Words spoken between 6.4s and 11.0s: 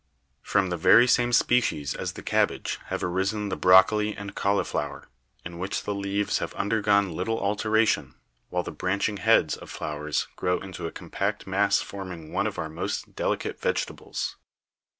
undergone little alteration, while the branching heads of flowers grow into a